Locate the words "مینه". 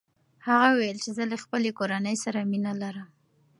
2.51-2.73